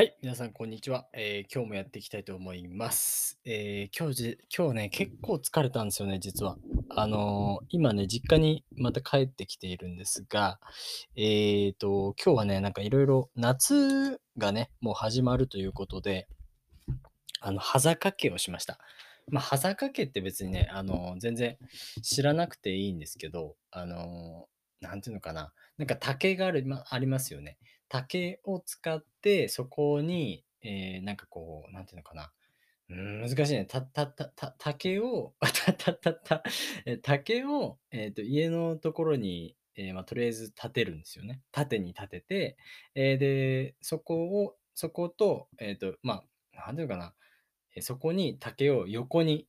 [0.00, 1.08] はい、皆さんこんにちは。
[1.12, 3.38] えー今日もやっていきたいと思います。
[3.44, 6.56] えー今日じ、今日ね、結構疲れたんですよね、実は。
[6.88, 10.58] あのー今ね、実家にまた帰ってきているんですが、
[11.16, 16.28] えーと、今日はね、なんかいろいろ夏がね、もう始まるということで、
[17.42, 18.78] あの、はざかけをしました。
[19.28, 21.58] まあ、はざかけって別にね、あのー全然
[22.00, 25.52] 知らなくていいんですけど、あのーなんていうのかな。
[25.76, 27.58] なんか竹がある、ま、ありますよね。
[27.90, 32.32] 竹を使って、そこに、えーなんかこう、なんていうのかな。
[32.88, 33.66] うん、難しいね。
[33.66, 35.34] た、た、た、た、竹を、
[35.66, 36.42] た、た、た、た、
[36.86, 41.42] え竹を、えっと、家のところに、えーまあ、とりあえず立てるんですよね。
[41.52, 42.56] 縦に立てて、
[42.94, 47.14] えーで、そこを、そこと、えっと、まあ、なんていうかな。
[47.76, 49.46] えそこに竹を横に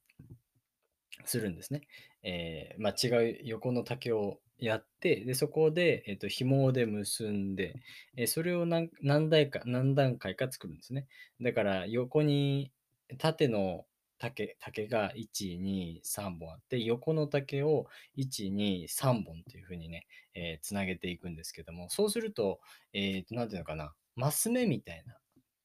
[1.26, 1.82] するんですね。
[2.24, 7.76] えーまあ、違う横の竹をやって、で、そこで、えっと、紐で結んで、
[8.16, 11.08] えーそれを何何台か、何段階か作るんですね。
[11.42, 12.72] だから、横に、
[13.18, 13.86] 縦の
[14.20, 22.62] 竹、竹が1、2、3本あって、横の竹を1、2、3本というふうにね、えーつなげていくんですけども、そうすると、
[22.94, 25.18] えっと、なんていうのかな、マス目みたいな、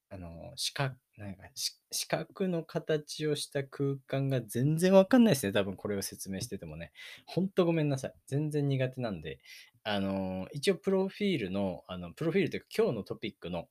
[0.09, 1.43] あの、四角、なんか
[1.91, 5.51] 四角の形をした空間が全然わかんないですね。
[5.51, 6.91] 多分これを説明しててもね。
[7.25, 8.13] ほんとごめんなさい。
[8.27, 9.39] 全然苦手なんで。
[9.83, 13.67] あの、一応プロフィールの、あの、プロフィールというか今日のトピックの、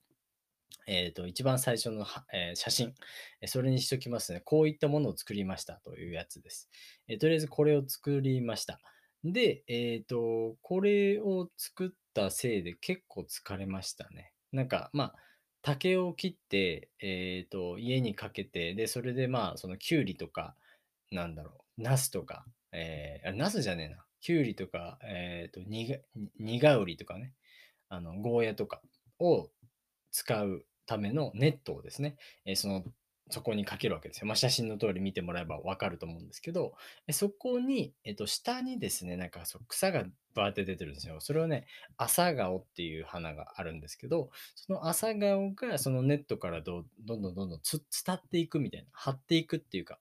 [0.88, 2.94] えっ、と、一番最初の、えー写真、
[3.46, 4.40] それにしときますね。
[4.44, 6.68] こういったものを作りましたというやつです。
[7.06, 8.80] えーとりあえずこれを作りました。
[9.22, 14.32] で、えっ、と、これを作ったせいで結構疲れましたね。
[14.52, 15.14] なんか、まあ、
[15.66, 20.54] 竹を切って、えっ、と、家にかけて、で、それでまあ、その、きゅうりとか、
[21.10, 24.04] なんだろう、ナスとか、えー、あ、ナスじゃねえな。
[24.20, 25.96] きゅうりとか、えっ、と、にが、
[26.38, 27.34] にがうりとかね、
[27.88, 28.80] あの、ゴーヤとか
[29.18, 29.50] を
[30.12, 32.84] 使うためのネットをですね、えーその、
[33.30, 34.28] そこにかけるわけですよ。
[34.28, 36.74] まあ、写真の通り見てもらえばわかると思うんですけど、
[37.10, 40.04] そこに、えっと、下にですね、なんかそう草が
[40.36, 41.20] バーって出てるんですよ。
[41.20, 41.66] それをね、
[41.96, 49.98] 朝顔っていう花があるんですけど、その朝顔がそのネットからどどんどんどんどんつ伝っていくみたいな、張っていくっていうか、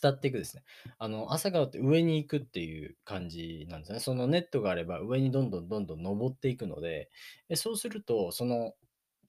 [0.00, 0.62] 伝っていくですね。
[0.98, 3.98] あの、朝顔って上に行くっていう感じなんですね。
[4.00, 7.10] そのネットがあれば上にどんどんどんどん登っていくので、
[7.48, 8.74] えそうすると、その、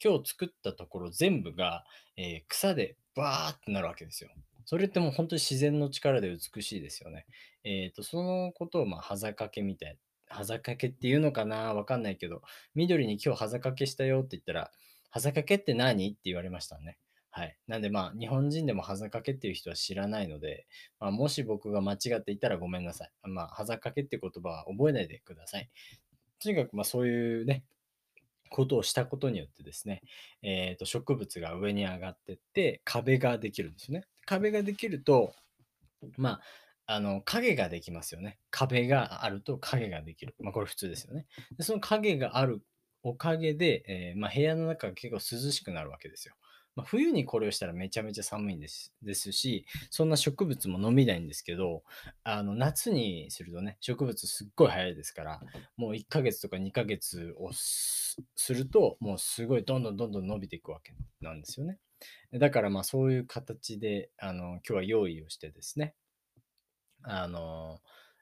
[0.04, 1.86] 今日作ったところ全部が、
[2.16, 4.30] えー草でバーってなるわけですよ。
[4.66, 7.26] それってもう本当に自然の力で美しいですよね。
[7.64, 9.98] えっと、そのことを、まあ、はざかけみたい。
[10.28, 12.42] はざかけっていうのかなわかんないけど、
[12.74, 14.72] 緑に今日はざかけしたよって言ったら、
[15.10, 16.10] はざかけって何？
[16.10, 16.98] って言われましたね。
[17.30, 17.58] はい。
[17.68, 20.68] なんでまあ、日本人でもはざかけっていう人は知らないので、
[21.00, 23.12] まあ、もし僕が間違っていたらごめんなさい。
[23.24, 25.70] まあ、はざかけって言葉は覚えないでください。
[26.42, 27.64] とにかく、まあ、そういうね、
[28.50, 30.02] ことをしたことによってですね、
[30.42, 34.04] えーと、植物が上に上がってって、壁ができるんですね。
[34.26, 35.34] 壁ができると、
[36.18, 36.42] まあ、
[36.94, 38.40] あの、影ができますよね。
[38.50, 40.36] 壁があると影ができる。
[40.40, 41.28] まあ、これ普通ですよね。
[41.58, 42.62] でその影がある
[43.04, 45.16] おかげで、えーまあ、部屋の中が結構
[45.46, 46.36] 涼しくなるわけですよ。
[46.76, 51.84] まあ、冬にこれをしたらめちゃめちゃ寒いんですですし、そんな植物も伸びないんですけど、
[52.24, 55.42] あの夏にするとね、植物すっごい早いですから、
[55.76, 61.78] もう1ヶ月とか2ヶ月をすすると、もうすごいどんどんどんどん伸びていくわけなんですよね。
[62.34, 65.96] だからまあそういう形で、あの、今日は用意をしてですね、
[67.04, 67.80] あの、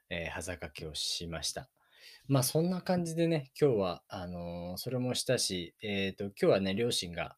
[0.08, 1.70] えー、はざかけをしました。
[2.26, 7.36] まあそんな感じでね、今日は、あのそれもしたし、えっ、と、今日はね、両親が、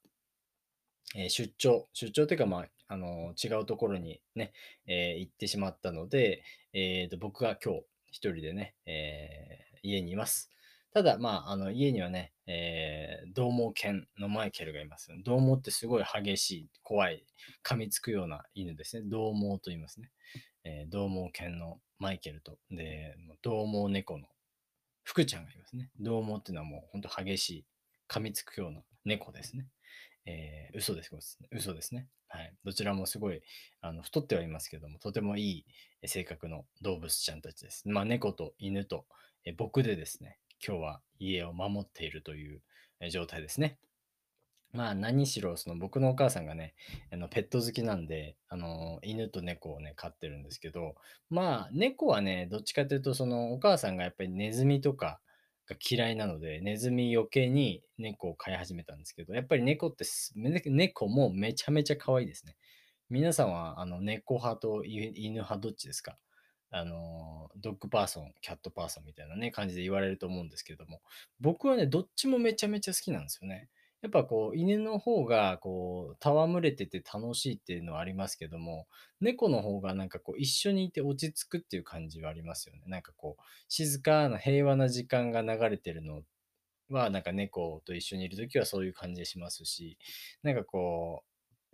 [1.14, 4.52] えー出張、出張というか、まあ、あの違うところにね、
[4.86, 6.42] えー行ってしまったので、
[6.72, 7.80] えーと、僕が今日
[8.10, 10.50] 一人でね、え家にいます。
[10.92, 15.10] ただ、まあ、あの、家にはね、えー、獰猛犬のマイケルがいます。
[15.24, 17.24] 獰猛ってすごい激しい、怖い、
[17.64, 19.08] 噛みつくような犬ですね。
[19.08, 20.10] 獰猛と言いますね。
[20.64, 24.26] えー、獰猛犬のマイケルと、で、もう猛猫の
[25.02, 25.90] 福ちゃんがいますね。
[25.98, 27.66] 獰猛っていうのはもう本当激しい、
[28.08, 29.66] 噛みつくような猫ですね。
[30.26, 31.10] えー嘘です。
[31.50, 32.08] 嘘ですね。
[32.28, 32.54] はい。
[32.64, 33.42] どちらもすごい、
[33.80, 35.64] あの、太ってはいますけども、とてもい
[36.02, 37.88] い性格の動物ちゃんたちです。
[37.88, 39.06] まあ、猫と犬と、
[39.44, 42.62] え僕でですね、今日は家を守っているという
[43.10, 43.78] 状態ですね。
[44.72, 46.74] まあ、何しろ、その僕のお母さんがね、
[47.12, 50.94] あのペット好きなんで、あの、犬と猫をね、飼ってるんですけど、
[51.28, 55.20] まあ、猫はね、どっちかというと、そのお母さんがやっぱりネズミとか
[55.68, 62.56] が嫌いなので、ネズミ余計に猫を飼い始めたんですけど、やっぱり猫って、猫もめちゃめちゃ可愛いですね。
[63.10, 66.16] 皆さんは、あの、猫派と犬派どっちですか？
[66.72, 71.02] あの、 dog person、cat person みたいなね、感じで言われると思うんですけども、
[71.38, 73.68] 僕はね、どっちもめちゃめちゃ好きなんですよね。
[74.00, 78.88] やっぱこう、犬の方がこう、戯れてて楽しいっていうのはありますけども、
[79.20, 82.82] 猫の方がなんかこう、一緒にいて落ち着くっていう感じはありますよね。
[82.86, 86.22] なんかこう、静かな平和な時間が流れてるの
[86.90, 89.98] は、なんか猫と一緒にいるときはそういう感じがしますし、
[90.42, 91.24] なんかこ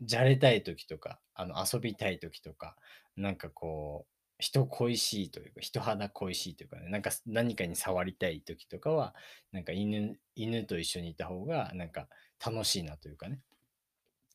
[0.01, 2.77] う、じゃれたいときとか、あの遊びたいときとか、
[3.17, 9.15] なんかこう、人恋しいというか、人肌恋しいというかね、なんか何かに触りたい時とかは、
[9.53, 12.09] なんか犬、犬と一緒にいた方が、なんか
[12.45, 13.41] 楽しいなというかね。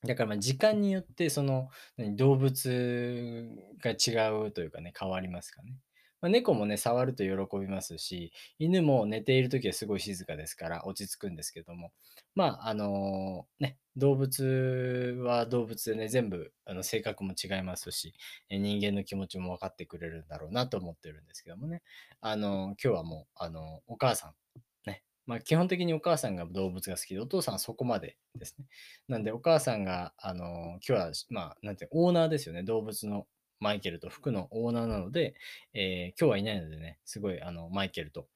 [0.03, 1.69] だからまあ時間によってその
[2.17, 3.49] 動物
[3.81, 5.77] が違うというかね、変わりますかね。
[6.23, 11.91] まあ、猫もね、触ると喜びますし、犬も寝ているときはすごい静かですから落ち着くんですけども、
[12.33, 18.13] まあ、あのね、動物は動物でね、全部あの性格も違いますし、
[18.49, 21.81] 人間の気持ちも分かってくれるんだろうなと思ってるんですけどもね。
[22.21, 28.65] あの今日はもう、あのお母さん、ね、まあ、基本的にお母さんが動物が好きで、お父さんはそこまでですね。
[29.09, 32.63] なんで、お母さんが、あの今日は、まあ、なんて、オーナーですよね。
[32.63, 33.27] 動物の
[33.63, 35.35] マイケルと服のオーナーなので、
[35.73, 38.27] えー、今日はいないのでね、すごいあのマイケルと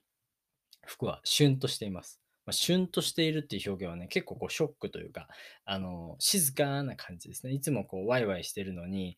[0.85, 2.21] 服はシュンとしています。
[2.45, 5.27] まあ、シュンとしているっていう表現はね、結構こうショックというか、
[5.65, 7.51] あの、静かな感じですね。
[7.51, 9.17] いつもこうワイワイしてるのに、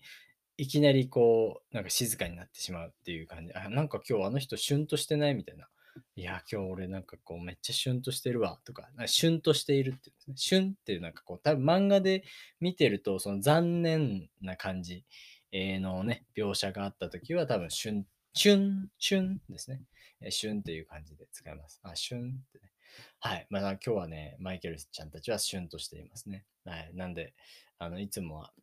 [0.58, 3.54] いきなりこう、なんか静かになってしまうっていう感じ。
[3.54, 5.68] あ、なんか今日あの人シュンとしてないみたいな。
[6.16, 10.34] いや、今日俺なんかこうめっちゃシュンとしてるわとか、かシュンとしているっていうんですね。
[10.38, 12.24] シュンっていうなんかこう、多分漫画で
[12.60, 15.06] 見てると、その残念な感じ
[15.52, 19.82] のね、描写があったときは多分、シュン、シュン、シュンですね。
[20.30, 21.80] シュンっていう感じで使います。
[21.84, 22.72] あ、シュンってね。
[23.20, 23.48] はい。
[23.50, 26.46] まあ今日はね、マイケルちゃんたちはシュンとしていますね。
[26.66, 26.92] はい。
[26.94, 27.34] なんで、
[27.80, 28.54] あの、いつもは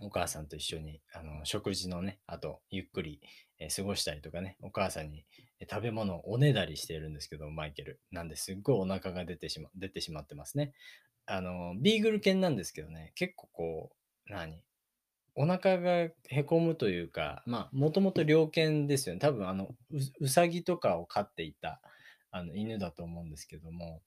[0.00, 3.20] お母さんと一緒に、あの、食事のね、あと、ゆっくり、
[3.58, 5.26] え過ごしたりとかね、お母さんに
[5.68, 8.00] 食べ物をおねだりしているんですけど、マイケル。
[8.12, 10.72] なんですっごいお腹が出てしま、出てしまってますね。
[11.26, 13.90] あの、ビーグル犬なんですけどね、結構こ
[14.28, 14.62] う、何？
[15.38, 19.20] お腹がへこむというか、まあ、もともと猟犬ですよね。
[19.20, 21.80] 多分、あの、ううさぎとかを飼っていた
[22.30, 24.02] あの犬だと思うんですけども、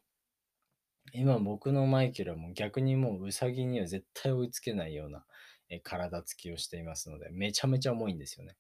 [1.14, 5.26] 今僕のマイケルはもう逆にもううさぎには絶対追いつけないような
[5.70, 8.58] え体つきをしていますので、めちゃめちゃ重いんですよね。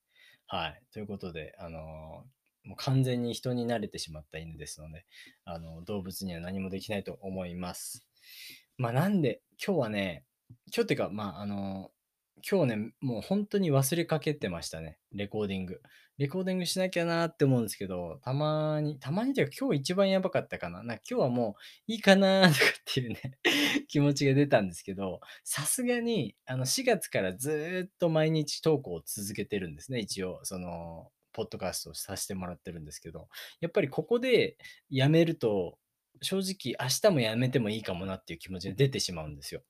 [0.47, 0.81] はい。
[0.93, 5.05] ということで、あのーもう完全に人に慣れてしまった犬ですので、
[5.45, 8.07] あの動物には何もできないと思います。
[8.77, 11.91] まあなんで、今日はね、今日っていうか、まああの
[12.49, 14.97] 今日ね、もう本当に忘れかけてましたね。
[15.13, 15.81] レコーディング。
[16.17, 20.83] レコーディングしなきゃなって思うんですけど、たまに、たまにというか今日一番やばかったかな。
[20.83, 21.55] なんか今日はも
[21.87, 23.19] ういいかなとかっていうね
[23.87, 29.99] 気持ちが出たんですけど、さすがにあの4月からずっと毎日投稿を続けてるんですね。
[29.99, 33.29] 一応、その、ポッドキャストをさせてもらってるんですけど、
[33.61, 34.57] やっぱりここで
[34.89, 35.77] やめると、
[36.21, 39.63] 正直明日もやめてもいいかもなっていう気持ちが出てしまうんですよ。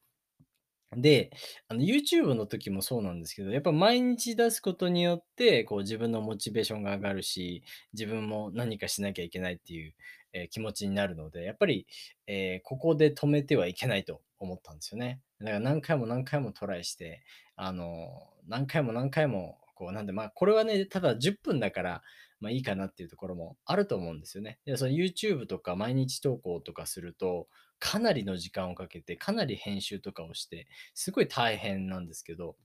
[0.95, 1.31] で、
[1.69, 9.93] あの YouTube の時もそうなんですけど、やっぱ毎日出すことによって、こう自分のモチベーションが上がるし、自分も何かしなきゃいけないっていう、
[10.33, 11.87] えー気持ちになるので、やっぱり、
[12.27, 15.21] えーここで止めてはいけないと思ったんですよね。
[15.39, 17.23] だから何回も何回もトライして、
[17.55, 18.09] あの、
[18.47, 22.03] 何回も何回も、こう、なんで、まあ、これはね、ただ10分だから、
[22.39, 24.59] まあいいかなっていうところもあると思うんですよね。
[24.63, 27.47] で、その YouTube とか毎日投稿とかすると、
[27.79, 32.57] かなりの時間をかけて、かなり編集とかをして、すごい大変なんですけど、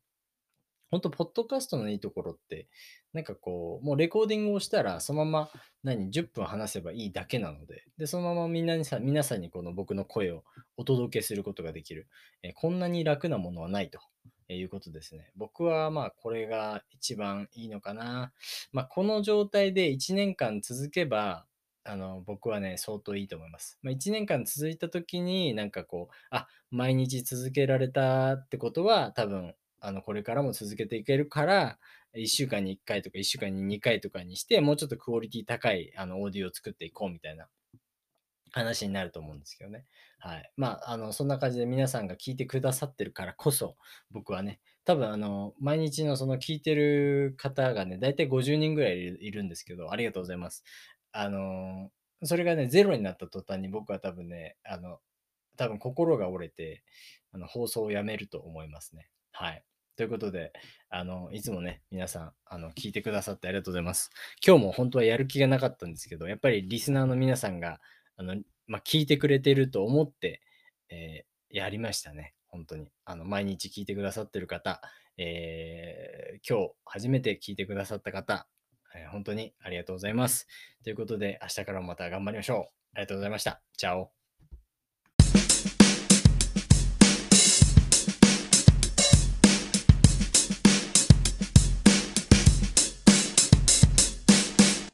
[0.91, 2.69] 本当ポッドキャストのいいところって、
[3.15, 5.51] なんかこう、もうレコーディングをしたら、そのまま
[5.83, 10.45] 何、10分話せばいいだけなので、で、そのままみんなにさ、皆さんにこの僕の声を
[10.77, 12.09] お届けすることができる。
[12.43, 14.01] えーこんなに楽なものはないと
[14.49, 15.33] えいうことですね。
[15.37, 18.33] 僕はまあこれが一番いいのかな。
[18.73, 21.47] まあこの状態で1年間続けば、
[21.85, 23.79] あの、僕はね、相当いいと思います。
[23.83, 31.79] まあ、1年間続いた時に、なんかこう、あ、毎日続けられたってことは、多分、あの、これからも続けていけるから、
[32.15, 37.47] 1週間に1回とか1週間に2回とかにして、もうちょっとクオリティ高い、あの、オーディオを作っていこうみたいな
[38.57, 39.85] 話になると思うんですけどね。
[40.19, 40.51] はい。
[40.57, 43.77] まあ、あの、そんな感じで皆さんが聞いてくださってるからこそ、
[44.11, 50.65] 僕はね、多分あの、毎日のその聞いてる方がね、だいたい50人ぐらいいるんですけど、ありがとうございます。
[51.13, 51.91] あの、
[52.23, 55.01] それがね、ゼロになった途端に僕は多分ね、あの、
[55.59, 56.83] 多分心が折れて、
[57.33, 59.11] あの、放送をやめると思いますね。
[59.33, 59.63] はい。
[59.97, 60.53] ということで、
[60.89, 64.11] あの、いつもね、皆さん、あの、聞いてくださってありがとうございます。
[64.47, 67.81] 今日も本当はやる気がなかったんですけど、やっぱりリスナーの皆さんが、
[68.17, 70.43] あの、まあ、聞いてくれてると思って、
[70.91, 72.35] えーやりましたね。
[72.49, 72.91] 本当に。
[73.05, 74.81] あの、毎日聞いてくださってる方、
[75.17, 78.49] えー今日初めて聞いてくださった方、
[78.95, 80.47] えー本当にありがとうございます。
[80.85, 82.59] ということで、明日からもまた頑張りましょう。
[82.95, 83.63] ありがとうございました。
[83.77, 84.16] チャオ。